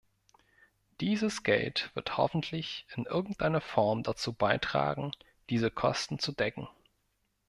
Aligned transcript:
Dieses 0.99 1.43
Geld 1.43 1.91
wird 1.93 2.17
hoffentlich 2.17 2.87
in 2.95 3.05
irgendeiner 3.05 3.61
Form 3.61 4.01
dazu 4.01 4.33
beitragen, 4.33 5.11
diese 5.51 5.69
Kosten 5.69 6.17
zu 6.17 6.31
decken. 6.31 6.67